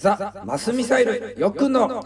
[0.00, 1.88] ザ・マスミサイルよっくんの。
[1.88, 1.96] は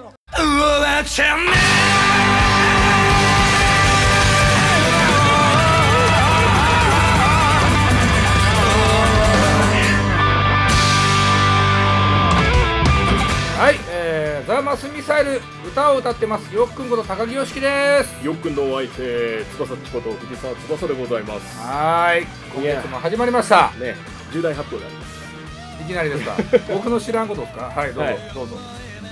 [13.71, 16.55] い、えー、ザ・マスミサイル歌を歌ってます。
[16.55, 18.25] よっくんこと高木よしきです。
[18.25, 21.61] よっくんのお相手翼っちこと藤沢翼でございます。
[21.61, 23.71] はーい今月も始まりました。
[23.73, 23.97] ね
[24.33, 25.02] 重大発表であり
[25.83, 26.37] いきなりですか？
[26.73, 27.65] 僕の知らんことですか？
[27.75, 28.19] はいどうぞ、はい。
[28.35, 28.57] どうぞ。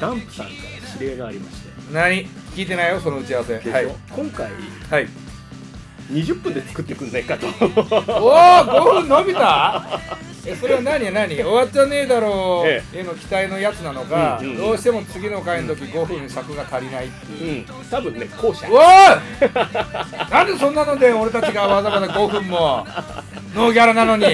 [0.01, 0.59] ダンプさんから
[1.01, 1.69] 指令がありまして。
[1.93, 2.27] 何？
[2.55, 3.55] 聞いてないよその打ち合わせ。
[3.55, 3.89] はい。
[4.11, 4.49] 今回
[4.91, 5.09] はい。
[6.13, 7.47] 20分で作ってくんないかと。
[7.47, 7.51] お
[8.31, 9.85] お5分伸びた？
[10.47, 11.13] えそれは何？
[11.13, 11.29] 何？
[11.37, 12.69] 終わっちゃねえだろう。
[12.69, 14.53] えへの期待のやつなのか、うんうん。
[14.53, 17.85] うんどうしても次の回の時5分尺が足りないっていう、うん。
[17.91, 18.67] 多分ね後者。
[18.69, 18.81] おい
[20.33, 22.87] なんでそんなので俺たちがわざわざ5分も？
[23.55, 24.25] ノーギャラなのに。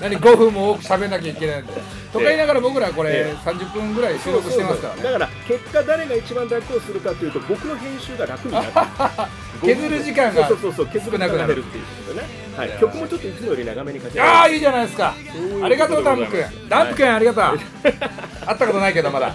[0.00, 1.78] 何5分も多く喋んなきゃいけないんだよ
[2.12, 5.02] とか言いながら僕らこれえ30分ぐらい収録してますからね。
[5.02, 8.66] だから結果誰が一番楽をするかというと僕の編集が楽になる。
[9.62, 12.78] 削る時間がそうそうそう削る時間が減るっていうことね、はい。
[12.78, 15.14] 曲もちょっといつもより長めにかけああいいじゃないですか。
[15.62, 16.68] ありがとうダンプ君。
[16.68, 17.58] ダンプ君ありがとう。
[18.46, 19.34] 会ったことないけどまだ。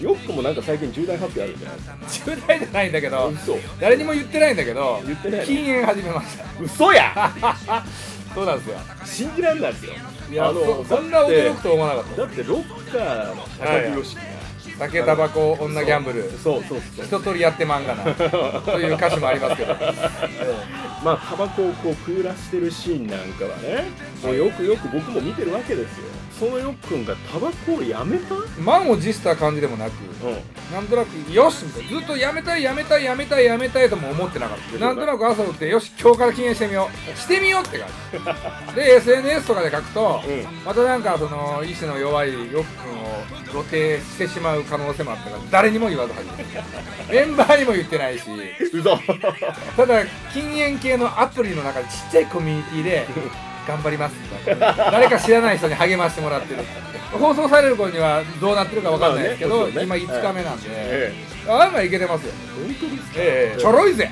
[0.00, 3.32] よっくんもなんか最近重大発表あるんじゃないですか重大じゃないんだけど。
[3.34, 3.58] 嘘。
[3.80, 5.02] 誰にも言ってないんだけど。
[5.06, 6.44] 言ってないの禁煙始めました。
[6.60, 7.32] 嘘や
[8.36, 8.76] そうなんですよ。
[9.06, 9.92] 信じられないですよ。
[10.30, 14.35] いやあのそそんな驚くと思わなかっだってロッカーの高木よしきがた
[14.78, 16.30] 酒タバコ女ギャンブル。
[16.42, 17.06] そうそうそう。
[17.06, 18.04] 一通りやってまんがな
[18.60, 19.74] という歌詞もありますけど、
[21.04, 23.84] まあタバコをこうくぐらしてるシーンなんかはね
[24.22, 26.04] もうよくよく僕も見てるわけですよ。
[26.38, 28.34] そのよっくんがタバコをやめた？
[28.34, 29.92] うん満を持した感じでもなく
[30.70, 34.84] なんとなくよしみたいなずっとやめたいやめたいやめたいやめたいとも思ってなかった。
[34.84, 37.18] なんとなく朝起きてよし今日から禁煙してみよう。
[37.18, 37.88] してみようって感
[38.68, 38.74] じ。
[38.74, 40.44] で SNS とかで書くと、うん。
[40.66, 42.64] またなんかその意志の弱いよっくんを
[43.50, 47.12] 露呈してしまう可能性もあったから誰にも言わず始めた。
[47.12, 48.24] メンバーにも言ってないし。
[48.72, 48.96] 嘘。
[49.76, 53.06] ただ禁煙系のアプリの中でちっちゃいコミュニティで
[53.66, 56.62] 頑張りますみたいな誰か知らない人に励ましてもらってる。
[57.12, 61.14] 放送される頃にはどうなってるかわかんないですけど、まあね今5日目なんで、え
[61.48, 62.32] 案外いけてますよ。
[62.56, 63.14] 本当ですか？
[63.18, 63.60] ええ。
[63.60, 64.10] ちょろいぜ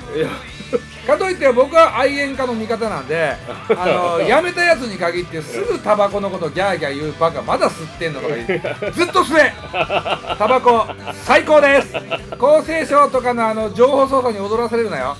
[1.05, 3.33] かといって僕は愛煙家の味方なんで
[3.77, 9.53] あのやめたやつに限ってすぐタバコのことギャーギャー言うバカまだ吸ってんのとか言ってずっと吸え。
[10.37, 10.87] タバコ
[11.23, 11.95] 最高です。
[11.95, 15.15] 厚生省とかのあの情報操作に踊らされるなよ。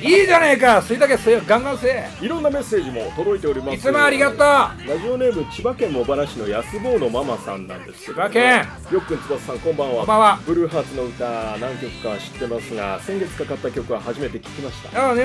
[0.00, 0.78] いいじゃねえか。
[0.78, 2.08] 吸いだけ吸えガンガン吸え。
[2.20, 3.74] いろんなメッセージも届いております。
[3.74, 4.38] いつもありがとう。
[4.38, 8.06] ラジオネーム千葉県茂原市の安坊のママさんなんです。
[8.06, 8.68] けど、千葉県。
[8.90, 9.96] よっくん翼さんこんばんは。
[9.98, 10.38] こんばんは。
[10.46, 11.24] ブルーハーツの歌
[11.60, 15.08] 何曲か知ってますが先月かかった曲は初めて聞きました。
[15.08, 15.19] ああね。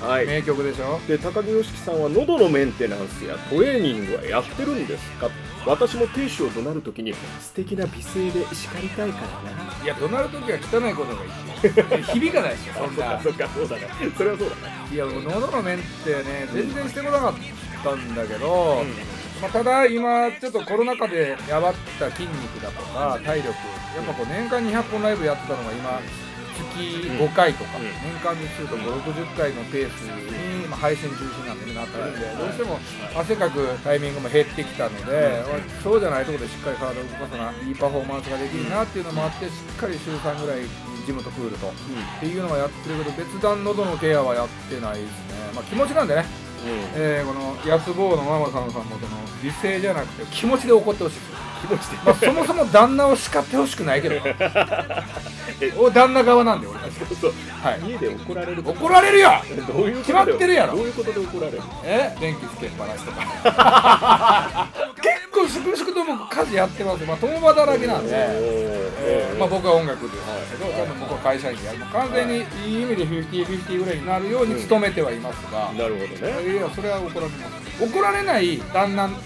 [0.00, 1.00] はい、名曲でしょ？
[1.06, 5.28] で高木良樹さんは喉のメンテナンスやトレーニングはやってるんですか？
[5.66, 9.84] 私も亭主を怒鳴るときに素敵な美声で叱りたいからな。
[9.84, 11.22] いや怒鳴るときは汚いことが
[11.96, 13.20] いい 響かないでそんな。
[13.20, 13.82] そっかそうだね
[14.16, 14.62] それはそうだね
[14.92, 17.34] いや喉のメンテね全然してこなかっ
[17.84, 18.88] たんだけど、うん。
[19.42, 23.48] まあ、ただ今ちょっとコロナ禍でやばった筋肉だとか体力。
[23.96, 26.00] やっぱこう年間200本ライブやってたのが今
[26.58, 27.84] 月5回とか、うん。
[27.84, 32.36] 年間にすると560回のペースに、まあ、配信中止なんでなってるんで、はい。
[32.36, 32.78] どうしても
[33.14, 35.82] 汗かくタイミングも減ってきたので、うん。
[35.82, 40.60] そうじゃないところでしっかり体を動かさないいパフォーマンスができるなっていうのもあってしっかり週3ぐらい
[41.06, 41.68] ジムとプールと。
[41.68, 41.72] っ
[42.20, 45.52] ていうのはやってるけど別段喉のケアはやってないですね。
[45.54, 46.24] まあ気持ちなんでね、
[46.64, 47.02] うん。
[47.02, 51.20] えーこの安坊のママさんさんもその美声じゃなくて気持ちで怒ってほしいで
[52.04, 54.16] まあそもそも旦那を叱ってほしくないけど。
[55.60, 55.72] え。
[55.76, 56.92] お旦那側なんで俺たち。
[57.62, 57.90] はい。
[57.90, 58.62] 家で怒られる。
[58.62, 59.30] と怒られるよ。
[59.66, 60.76] どういう決まってるやろ。
[60.76, 61.62] どういうことで怒られる？
[61.84, 62.14] え？
[62.20, 64.68] 電気つけっぱなしとか。
[65.02, 67.04] 結構粛々と僕家事やってます。
[67.04, 76.52] まあ共働だらけなんで、えーまあ、僕は音楽ですけど、多分僕は会社員でやる、まあ完全にいい意味で50-50ぐらいになるように努めてはいますが、なるほどね。
[76.52, 77.84] いやそれは怒られます。
[77.84, 79.16] 怒られない旦那の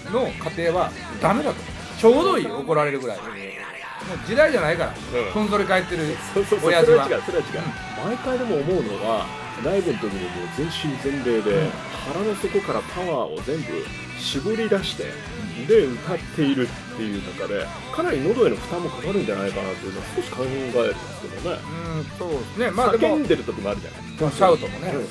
[0.57, 0.91] 家庭は
[1.21, 1.55] ダメだと
[2.03, 3.17] ちょうどいい怒られるぐらい。
[3.17, 3.27] もう
[4.27, 5.31] 時代じゃないから、うん。
[5.31, 6.03] ふんぞり返ってる
[6.33, 6.67] そうそうそう。
[6.67, 7.07] そ親父は。
[7.07, 7.61] れは違うそれは違う、
[8.05, 9.25] 毎回でも思うのは
[9.63, 11.71] ライブの時にもう全身全霊で、
[12.07, 13.85] 腹の底からパワーを全部
[14.19, 15.05] 絞り出して、
[15.67, 17.65] で歌っているっていう中で
[17.95, 21.59] かなり喉への負担もかかるんじゃないかなっていうのは少し考えるんですけどね、
[21.97, 22.71] うんそうですね。
[22.71, 24.99] まあ叫んでる時もあるじゃないシャウトもね、うん。
[24.99, 25.03] う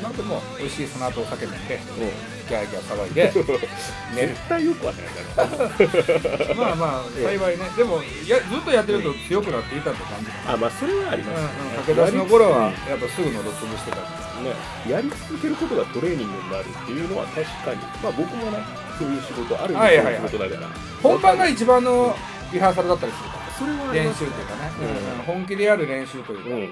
[0.00, 0.02] ん。
[0.02, 2.40] なんでも美味しいその後お酒飲んでうん。
[2.48, 3.32] ギャーギャー騒いで
[4.16, 4.28] 寝る。
[4.28, 5.02] 絶対よくはない
[5.36, 6.54] だろう。
[6.56, 7.64] まあまあ幸いね。
[7.76, 11.84] でもやずっとやってると強くなっていたって感じあまあそれはありますうんね、うん。
[11.84, 14.52] 駆け出しの頃はやっぱすぐ喉潰してたからね、
[14.88, 18.58] やり続けることがトレーニングになるっていうのは確かに、まあ僕もね、
[18.98, 20.68] そういう仕事ある意味そういう仕事だから、
[21.02, 22.16] 本番が一番の
[22.52, 23.40] リハーサルだったりするから。
[23.60, 25.18] それは練習というかね、うん。
[25.18, 25.24] うん。
[25.24, 26.70] 本気でやる練習というか、うんうん、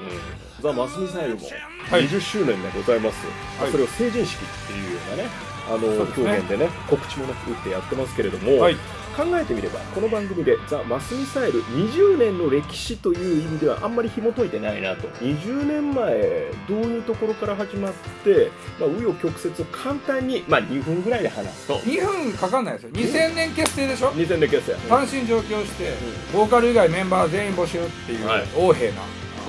[0.63, 1.43] ザ・マスミサイルも
[1.91, 2.09] はい。
[2.09, 3.27] 20周年でございます、
[3.61, 3.71] はい。
[3.71, 6.69] それを成人式っていうようなねあの表現でね。
[6.89, 8.77] 告知もね打ってやってますけれども、はい。
[9.19, 15.09] 考えてみればこの番組でザ・マスミサイル20年の歴史という意味ではあんまり紐解いてないなと。
[15.19, 17.93] 20年前どういうところから始まっ
[18.23, 21.79] てまあ紆余曲折を簡単に、まあ、2分ぐらいで話すと。
[21.79, 22.91] 2分かかんないですよ。
[22.91, 24.13] 2000年結成でしょ。
[24.13, 24.75] 2000年結成。
[24.89, 25.95] 単身上京して、
[26.33, 28.47] ボーカル以外メンバー全員募集っていうはい。
[28.55, 29.03] 横柄な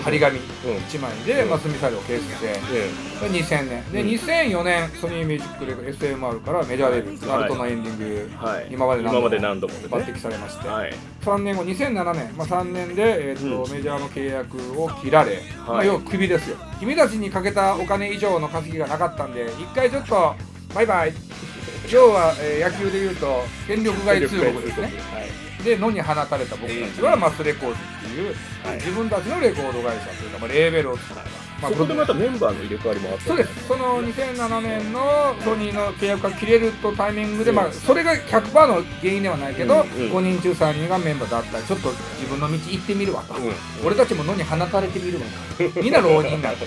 [0.09, 0.39] 張り紙。
[0.39, 0.45] うん。
[0.77, 1.49] 1枚で、うん。
[1.49, 2.89] マスミサイルを結成え
[3.19, 3.91] これ2000年。
[3.91, 4.07] で、うん。
[4.09, 7.39] 2004年ソニーミュージックレコ SMR からメジャーレビュー、はい。
[7.39, 8.67] ナルトのエンディング、えはい。
[8.71, 9.79] 今まで何度も今まで何度もね。
[9.85, 10.93] 抜擢されまして、はい。
[11.21, 13.71] 3年後2007年、まあ、3年で、えーとうん。
[13.71, 16.57] メジャーの契約を切られ、まあ、要はクビですよ。
[16.79, 20.35] 君たちにかけたお金以上の稼ぎがなかったんで一回ちょっと
[20.73, 21.13] バイバイ。
[21.91, 24.83] 要は、えー野球でいうと権力外通告ですね。
[24.83, 28.35] はいで野に放たれた僕たちはマスレコーズっていう、
[28.65, 28.75] はい。
[28.77, 33.67] 自分たちのレコード会社というか、まあ、レーベルを作った、まあそこでまたメンバーの入れ替わりもあったそうです。
[33.67, 40.11] その2007年のソニーの契約が切れるとタイミングで、まあ、それが100%の原因ではないけど、うんうん。
[40.11, 41.89] 5人中3人がメンバーだったらちょっと
[42.19, 43.51] 自分の道行ってみるわと、うん。
[43.85, 45.25] 俺たちも野に放たれてみるわ
[45.57, 45.81] と。
[45.81, 46.65] みんな浪人になって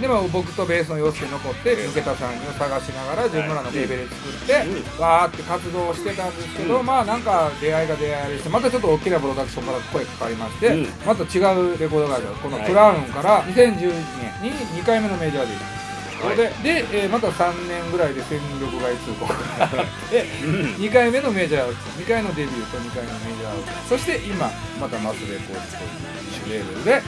[0.00, 4.52] でも僕とベースの洋介残って抜けた3人を探しながら自分らのレーベル作って、
[5.00, 6.86] わーって活動してたんですけど、うん。
[6.86, 10.86] まあなんか出会いが出会いでしてまたちょっと大きなプロダクションから声かかりまして、うん。
[11.04, 11.40] また違
[11.74, 15.88] うレコード会社このクラウンから2012年に2回目のメジャーデビュー
[16.18, 19.32] ここで、で、えーまた3年ぐらいで戦力外通告。
[20.10, 20.74] でうん。
[20.74, 23.88] 2回目のメジャー2回のデビューと2回のメジャー。
[23.88, 27.02] そして今またマスレコーズというレーベルで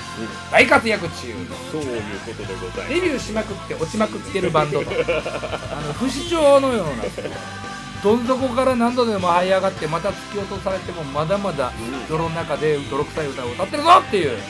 [0.52, 1.14] 大活躍中。
[1.72, 2.88] そういうことでございます。
[2.88, 7.02] デビューしまくって落ちまくってるバンドと あの不死鳥のような
[8.02, 11.70] どん底から何度でも這い上がってまた突き落とされてもまだまだ
[12.08, 14.40] 泥の中で泥臭い歌を歌ってるぞっていうね。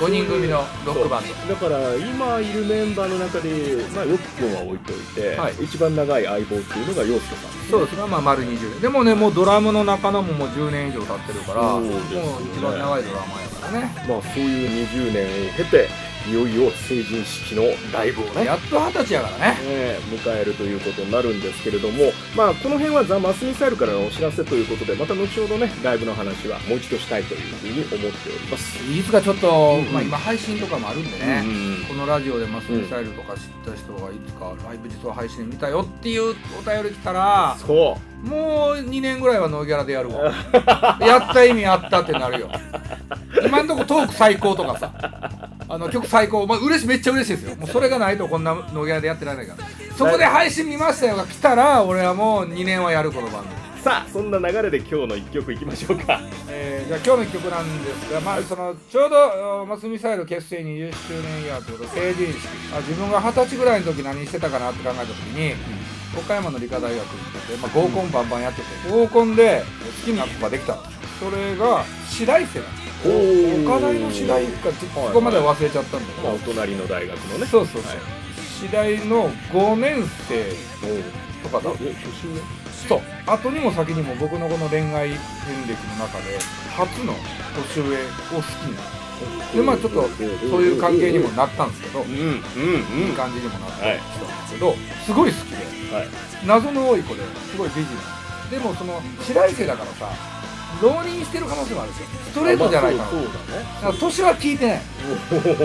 [0.00, 1.54] 5人組のロックバンド。
[1.54, 3.50] だから今いるメンバーの中で
[3.94, 5.54] まあよっくんは置いといて、はい。
[5.62, 8.06] 一番長い相棒っていうのが陽介さんそうですね。
[8.06, 13.94] まあ丸20年でもねもうドラムの中野ももう10年以上経ってるからもう一番長いドラマやからね。
[14.08, 15.88] まあそういう20年を経て
[16.28, 19.58] いよいよ成人式のライブをねやっと二十歳やからね。
[19.64, 28.78] ね迎えるということになるんですけれども、まあ、この辺はザ・マスミサイルからのお知らせということでまた後ほどねライブの話はもう一度したいというふうに思っております。
[28.84, 29.22] いつか？
[29.22, 38.26] ちょっと、うんまあ、今配信とかもあるんでね、うんこのラジオでマスミサイルとか知った人がいつかライブ実は配信で見たよっていうお便り来たらそう。
[38.26, 40.32] もう2年ぐらいはノーギャラでやるわ。
[41.00, 42.50] やった意味あったってなるよ。
[43.46, 45.27] 今んとこトーク最高とかさ
[45.68, 46.46] あの曲最高。
[46.46, 47.56] まあ嬉しいめっちゃ嬉しいですよ。
[47.56, 49.68] もうそれがないとこんなノーギャラでやってられないから。
[49.96, 53.54] そこで配信見ましたよが来たら俺はもう2年はやるこの番組。
[53.82, 56.20] さあそんな流れで今日の1曲いきましょうか。
[56.48, 62.48] えーじゃあ今日の一曲なんですが、まあ、そのちょうどマスミサイル結成20周年イヤーということで成人式。
[62.74, 65.54] あ自分が二十歳ぐらいの時何してたかなって考えた時に、
[66.18, 67.04] 岡山の理科大学に行
[67.38, 69.62] ってて、まあ、合コンバンバンやってて、合コンで
[70.06, 72.88] 好きな子ができたんですそれが白井生なんです
[73.64, 77.46] 岡大の白井かちょっとそこまでは忘れちゃったんだけど、まあお隣の大学のね。
[77.46, 77.98] そうそうそう、はい。
[78.60, 80.52] 白井の5年生
[81.42, 81.70] とかだ。
[81.80, 82.40] え年上
[82.88, 83.00] そう。
[83.26, 85.18] 後にも先にも僕のこの恋愛遍
[85.66, 86.38] 歴の中で
[86.74, 87.14] 初の
[87.54, 88.82] 年上を好きにな
[89.52, 90.02] でまあちょっと
[90.48, 92.02] そういう関係にもなったんですけど。
[92.02, 92.22] うんうんう
[93.04, 93.08] ん。
[93.08, 94.00] いい感じにもなったんで
[94.46, 95.94] すけどすごい好きで。
[95.94, 96.08] はい。
[96.46, 97.22] 謎の多い子で
[97.52, 97.90] すごい美人。
[98.50, 100.38] でもその白井生だからさ
[100.82, 103.38] 浪人してる可能性もあるんですよストレートじゃないかなそうだか
[103.88, 104.80] ら年は聞いてない。
[105.30, 105.56] そうだね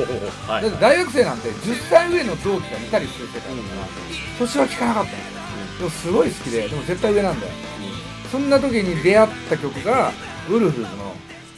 [0.47, 3.87] はだって大学生なんて10歳上の同期がいたりする世界だから
[4.39, 5.11] 年は聞かなかった。
[5.11, 5.77] ん。
[5.77, 7.51] でもすごい好きででも絶対上なんだよ。
[8.31, 10.11] そんな時に出会った曲が
[10.49, 11.13] ウルフルズの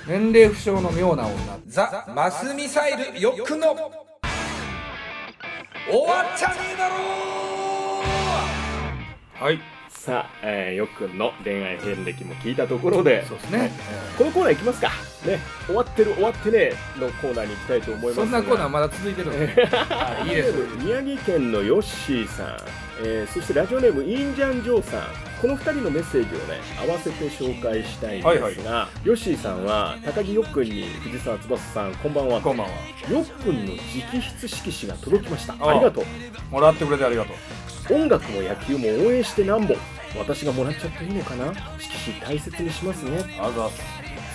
[0.07, 1.35] 年齢不詳の妙な女。
[1.67, 3.75] ザ・マスミサイルヨックの
[5.87, 6.95] 終わっちゃねえだろ
[9.39, 9.74] はい
[10.05, 13.25] さあ、えー、よっくんの恋愛遍歴も聞いたところで。
[13.25, 13.71] そうですね、
[14.19, 14.89] このコーナー行きますか。
[15.25, 20.53] ね終わってる終わってねえのコーナーに行きたいと思いますそんなコーナーまだ続いてるんではいいいです。
[20.77, 22.57] 宮城県のヨッシーさん、
[23.03, 25.01] えーそしてラジオネームインジャンジョーさん。
[25.41, 32.41] この2人のメッセージをね合わせて紹介したいんですが、ヨッシーさんは高木よっくんに藤沢翼さんこんばんは。
[32.41, 32.73] こんばんは。
[33.11, 35.55] よっくんの直筆色紙が届きました。
[35.59, 36.05] ありがとう。
[36.51, 37.35] もらってくれてありがとう。
[37.93, 39.75] 音楽も野球も応援してなんぼ
[40.17, 41.53] 私がもらっちゃっていいのかな？
[41.79, 43.23] 色紙大切にしますね。
[43.39, 43.81] あざっす。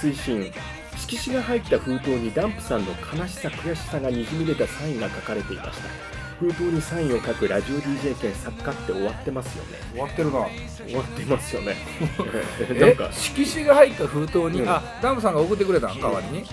[0.01, 0.53] 追伸。
[0.97, 9.71] 色紙が入った封筒にダンプさんの悲しさ悔しさがにじみ出たサインが書かれていました封筒にサインを書くラジオ DJ 兼作家って終わってますよね。
[9.93, 10.47] 終わってるな。
[10.87, 11.77] 終わってますよね。
[12.81, 14.69] なんえか色紙が入った封筒に、うん。
[14.71, 16.01] あダンプさんが送ってくれたん？
[16.01, 16.47] 代わりに。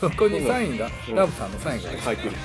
[0.00, 1.14] そこにサインが、うん。
[1.14, 2.30] ダンプさんのサインが入ってる。
[2.30, 2.36] し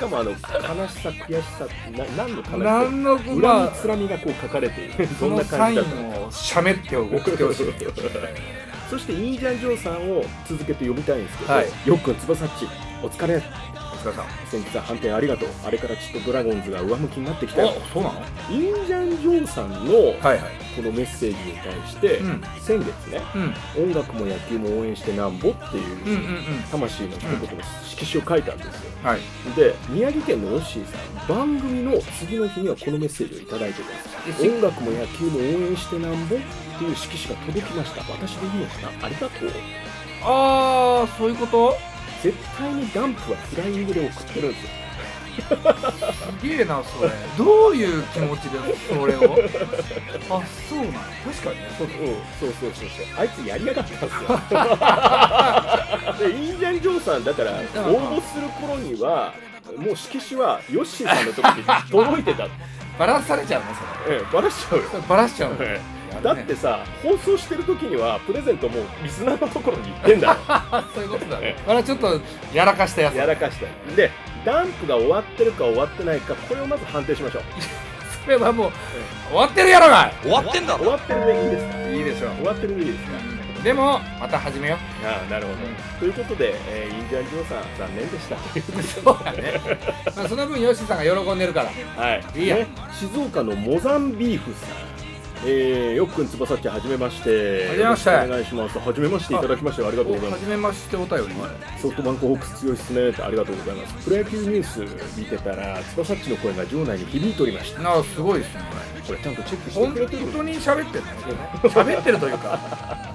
[0.00, 5.06] かもあの悲しさ悔しさな何の悲しさ何の恨みまあつらみがこう書かれている。
[5.06, 6.20] そそんなのサイン感じだった。
[6.26, 7.66] をしゃべって送ってほしい
[8.90, 11.66] そしてイージャン・ジョーさんを続けて読みたいんですけど、はい。
[11.86, 12.66] よっくん翼っち
[13.02, 13.42] お疲れ
[14.02, 14.26] お疲れさん。
[14.50, 15.48] 先日は反転ありがとう。
[15.64, 17.68] あれからちょっとドラゴンズが上向きになってきたよ。
[17.68, 18.20] おそうなの？
[18.50, 22.42] イージャン・ジョーさんのこのメッセージに対して、うん。
[22.60, 23.22] 先月ね
[23.76, 23.92] うん。
[23.92, 27.46] 音楽も野球も応援してなんぼっていう、魂の一言の
[27.86, 28.90] 色紙を書いたんですよ。
[29.04, 29.20] はい。
[29.54, 30.98] で宮城県のヨッシーさ
[31.32, 34.42] ん番組の次の日にはこのメッセージをいただいてます。
[34.42, 36.38] え音楽も野球も応援してなんぼっ
[36.78, 38.02] ていう色紙が届きました。
[38.12, 39.06] 私でいいのかな？
[39.06, 39.50] ありがとう。
[40.24, 41.91] ああそういうこと？
[42.22, 44.70] 絶対にダンプはフライングで送ってるんですよ。
[45.32, 47.10] すげえなそれ。
[47.38, 49.38] どういう気持ちでそれを？
[50.30, 51.68] あそうなんや確かにね。
[51.78, 52.88] そうん、そうそうそう。
[52.88, 54.28] そうあいつやりやがったんですよ。
[56.28, 57.56] でイージャン・ジョーさんだから応
[58.20, 59.32] 募する頃には
[59.76, 62.46] もう色紙はヨッシーさんのところに届いてた、
[62.98, 63.66] バラされちゃうね
[64.08, 64.84] ええ、バラしちゃうよ。
[64.90, 65.56] それバラしちゃうね。
[65.60, 65.80] えやる
[66.14, 66.20] ね。
[66.20, 70.36] えだってさ放送してる時にはプレゼントもうリスナーのところに行ってんだ
[70.94, 71.56] そういうことだね。
[71.66, 72.20] あれちょっと
[72.52, 73.66] やらかしたやつやらかした
[73.96, 74.10] で
[74.44, 77.42] ダンプが終わってるか終わってないかこれをまず判定しましょう。
[78.24, 78.72] それはもう
[79.30, 80.76] 終わってるやろが終わってんだ。
[80.76, 81.78] 終わってるでいいですか。
[81.80, 83.12] いいいでしょ終わってるでいいですか。
[83.60, 85.58] うでもまた始めよああなるほど、
[86.00, 88.36] ということで、えーインディアン・ジョーさん残念でした。
[88.36, 89.60] ということでそうだね、
[90.16, 92.02] まあ、その分ヨッシーさんが喜んでるから。
[92.02, 92.56] はい、いいや。
[92.56, 92.66] ね。
[92.92, 94.91] 静岡のモザンビーフさん、
[95.44, 97.66] えー、よっくん翼っちゃはじめまして。
[97.66, 98.10] はじめまして。
[98.10, 98.78] お願いします。
[98.78, 100.40] はじめましていただきましてありがとうございます。
[100.40, 101.34] はじめましてお便り。
[101.80, 104.04] ソフトバンクホークス強いっすねってありがとうございます。
[104.04, 104.80] プロ野球ニュース
[105.18, 107.82] 見てたら翼っちの声が場内に響いておりました。
[107.82, 108.62] なあすごいですね
[109.06, 109.18] これ。
[109.18, 111.10] ちゃんとチェックし本てくれてる当に喋ってるね
[111.64, 112.58] 喋ってるというか。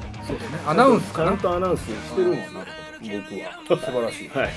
[0.27, 0.59] そうですね。
[0.65, 1.31] アナウンスかな。
[1.31, 2.59] ちゃんとアナウンスしてるんですよ
[3.01, 3.79] 僕は。
[3.85, 4.29] 素晴らしい。
[4.33, 4.53] はい、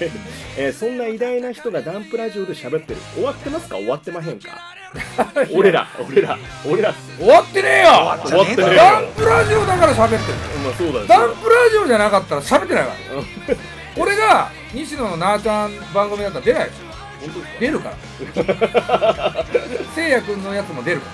[0.56, 3.00] えーそんな偉大な人がダンプラジオで喋ってる。
[3.14, 3.76] 終わってますか？
[3.76, 4.58] 終わってまへんか？
[5.54, 5.86] 俺ら。
[6.08, 6.38] 俺ら。
[6.66, 7.90] 俺ら終わってねえよ！
[8.24, 8.76] 終わってねえよ。
[8.76, 10.20] ダンプラジオだから喋ってる。
[10.64, 11.06] まあそうだよ。
[11.06, 13.56] ダンプラジオじゃなかったら喋ってないから。
[13.96, 16.89] 俺が西野のなあちゃん番組だったら出ないですか
[17.58, 17.96] 出るから。
[19.94, 21.06] せいやくんのやつも出るか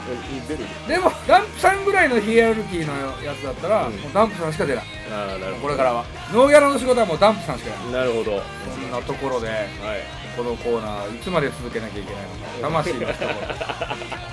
[0.89, 0.95] ら。
[0.95, 3.97] でもダンプさんぐらいのヒエラルキーのやつだったら、うん。
[3.97, 4.85] もうダンプさんしか出ない。
[5.11, 6.05] ああなるほこれからは。
[6.33, 7.85] ノーギャラの仕事はもうダンプさんしかない。
[7.87, 8.37] どなるほど。
[8.37, 8.43] は
[8.75, 9.51] そんなところでい。
[10.37, 12.23] このコーナーいつまで続けなきゃいけない
[12.61, 12.83] のか。
[12.85, 13.29] 魂の一言。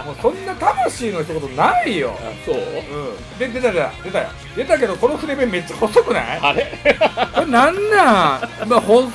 [0.06, 2.12] もうそんな魂の一言ないよ。
[2.20, 2.56] あそう？
[2.56, 3.39] うん。
[3.39, 4.30] で出た出た出たよ。
[4.58, 6.39] 出たけどこの筆ペンめっちゃ細くない？
[6.42, 6.68] あれ？
[7.34, 9.12] これなんなん まあ細っ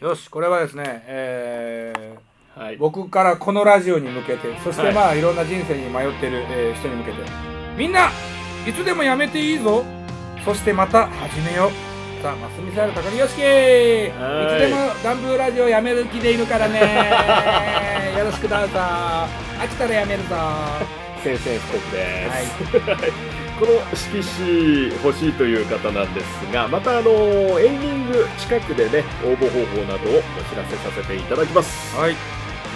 [0.00, 2.76] よしこれはですねえーはい。
[2.76, 4.94] 僕からこのラジオに向けてそしてはい。
[4.94, 7.18] まあいろんな人生に迷ってる、えー人に向けて。
[7.76, 8.10] みんな
[8.66, 9.84] いつでもやめていいぞ。
[10.44, 12.22] そしてまた始めよう。
[12.22, 13.38] さあマスミサイル高木よしき。
[13.38, 13.40] い。
[13.40, 16.80] つはいでもダンブーラジオやめる気でいるからね。
[18.18, 18.78] よろしくどうぞ。
[18.78, 20.34] 飽きたらやめるぞ。
[20.34, 20.80] は
[21.22, 27.10] 宣戦布告です、この色紙欲しいという方なんですがまたあの
[27.58, 31.96] エンディング近くでね応募方法などをお知らせさせていただきます。
[31.96, 32.14] はい。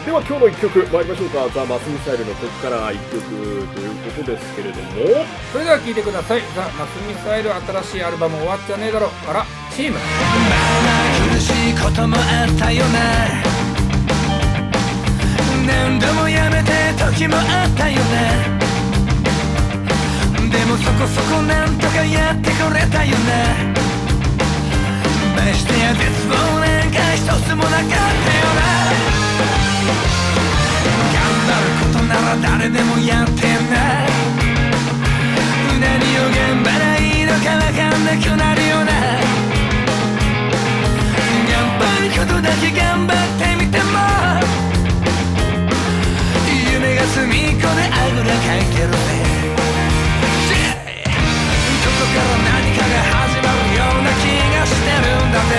[0.05, 1.49] では今日の1曲参りましょうか。
[1.55, 3.23] ザ・マスミサイルのここから1曲
[3.73, 5.25] ということですけれども。
[5.53, 6.43] それでは聴いてください。
[6.57, 9.09] ザ・マスミサイル新しいアルバム終わっちゃねえだろ。
[9.09, 9.99] からチーム。
[11.31, 12.99] 苦しいこともあったよな
[15.65, 18.62] 何度もやめて時もあったよなで
[20.73, 23.29] もそこそこなんとかやってくれたよな
[25.37, 28.01] ましてや絶望なんか一つもなかったよ
[28.57, 28.63] な
[31.13, 33.37] 頑張ることなら誰でもやってん
[33.69, 33.77] な
[35.77, 38.93] 何を頑張らいいのかわかんなくなるよな
[41.53, 44.01] 頑張ることだけ頑張ってみても。
[46.73, 49.42] 夢が隅っこであぐらかいてるぜ
[52.13, 55.53] から何かが始まるような気がしてるんだ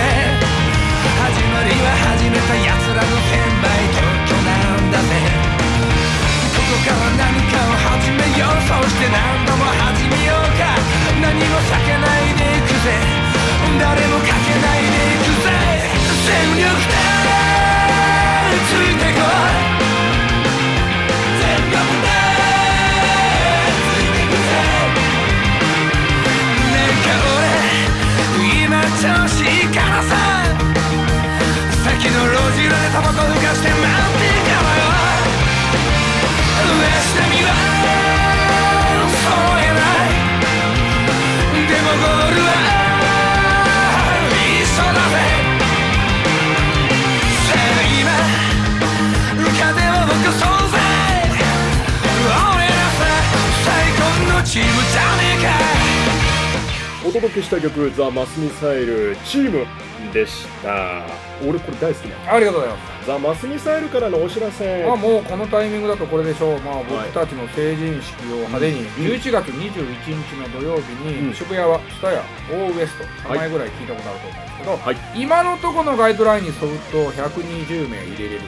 [57.33, 59.65] 届けした曲「ザ・マスミサイルチーム」
[60.11, 61.05] でした。
[61.47, 62.33] 俺これ大好きなの。
[62.33, 63.07] ありがとうございます。
[63.07, 64.85] ザ・マスミサイルからのお知らせ。
[64.85, 68.85] まあもうこのタイミングだとこれでしょう、まあ、僕たちの成人式を派手にうん。
[68.87, 69.71] 11月21
[70.05, 71.29] 日の土曜日うん。
[71.29, 74.97] に渋谷は蔦屋オーウエスト名前ぐらい聞いたことあると思うんですけど、はい。
[75.15, 76.57] 今のところのガイドラインに沿う
[76.91, 78.41] と120名入れれる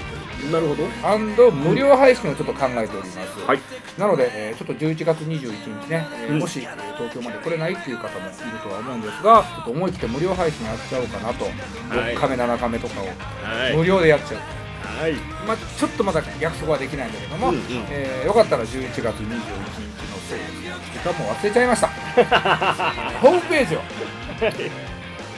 [0.51, 0.83] なるほど。
[1.03, 3.59] アンド無料配信をちょっと考えております、はい。
[3.97, 6.39] なので、えーちょっと11月21日ね、えーうん。
[6.39, 12.15] もし、えー東京まで来れないっていう方もいるとは思うんですがちょっと思い切って無料配信やっちゃおうかなと、い。
[12.15, 13.75] 6カメ7カメとかをはい。
[13.77, 15.13] 無料でやっちゃう、はい。
[15.47, 17.61] まあ、ちょっとまだ約束はできないんだけども、うんうん。
[17.89, 19.35] えーよかったら11月21日の
[20.27, 20.39] せい
[20.93, 21.87] 時間も忘れちゃいました。
[23.21, 23.81] ホームページを。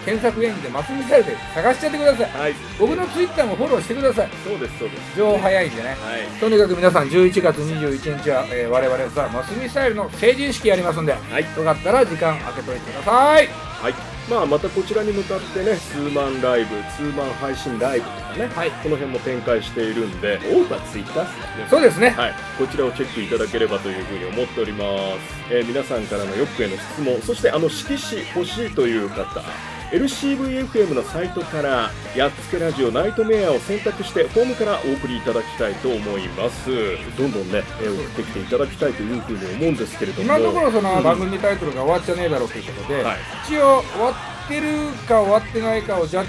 [0.07, 2.39] 検索エンジンでマスミサイルで探しちゃってください。
[2.39, 2.53] はい。
[2.79, 4.29] 僕のツイッターもフォローしてください。
[4.41, 5.17] そうですそうです。
[5.17, 5.89] 情報早いんでね。
[5.89, 5.97] はい。
[6.39, 11.43] とにかく皆さん11月21日は、えー我々さマスミサイルの成人式やりますんで、はい。
[11.43, 13.49] よかったら時間空けといてください。
[13.81, 13.93] はい、
[14.29, 18.71] まあまたこちらに向かってねツーマンライブツーマン配信ライブとかね、はい。
[18.71, 20.37] この辺も展開しているんで。
[20.37, 21.67] 多くはツイッターですね。
[21.69, 22.09] そうですね。
[22.09, 29.41] はい、こちらをチェックいただければというふうに思っております、えー皆さんからのヨックへの質問そしてあの色紙欲しいという方
[29.91, 36.69] LCVFM のサイトからやっつけラジオナイトメアを選択してフォームからお送りいただきたいと思います。
[37.17, 40.25] どんどんね、えー送ってきていただきたいというふうに思うんですけれども。
[40.25, 43.17] 今のところそのうん番組タイトルが終わっちゃねえだろうということで、はい。
[43.45, 44.67] 一応終わってる
[45.07, 46.25] か終わってないかをジャッ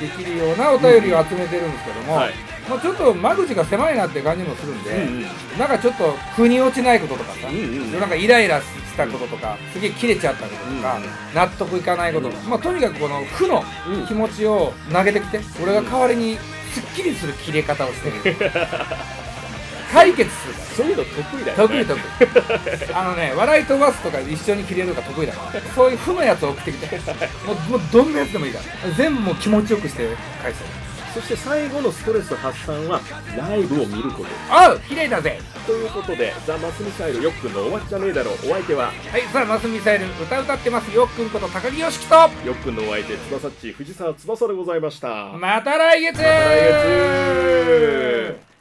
[0.00, 2.32] ジできるようなお便りを集めてるんですけども、はい。
[2.70, 5.58] まあ、ちょっと間口が狭いなって感じもするんで、うんうん。
[5.58, 8.64] なんかちょっと腑に落ちないこととかさ、うんうんなんかイライラし
[8.94, 10.98] たこととかすげえ切れちゃったこととか、
[11.34, 12.34] 納得いかないこと、うん。
[12.48, 14.06] まあ、とにかくこの負のうん。
[14.06, 16.36] 気持ちを投げてきて俺が代わりに
[16.72, 18.36] すっきりする切れ方をしてる。
[19.92, 20.66] 解決するから。
[20.66, 21.68] そういうの得意だよね。
[21.68, 22.94] 得意得意。
[22.94, 26.96] あのね笑い飛ばすとか一緒に切れるのが得意だからそういう負のやつを送ってきて。
[27.46, 28.90] もうもうどんなやつでもいいから。
[28.94, 30.08] 全部もう気持ちよくして
[30.42, 30.83] 返す
[31.14, 33.00] そして最後のストレス発散は
[33.38, 34.30] ライブを見ること。
[34.70, 35.38] おう綺麗だぜ。
[35.64, 38.86] ということでザ・マスミサイルよっくんの終わっちゃねえだろうお相手は？
[38.88, 42.14] はいさあマスミサイル歌歌ってますよっくんこと高木よしきと。
[42.16, 45.32] よっくんのお相手翼っち藤沢翼でございました。
[45.38, 46.16] また来月。
[46.16, 46.74] また来
[48.40, 48.53] 月